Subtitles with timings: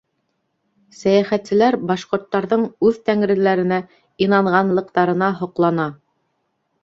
[0.99, 3.79] Сәйәхәтселәр башҡорттарҙың үҙ тәңреләренә
[4.27, 5.89] инанғанлыҡтарына һоҡлана.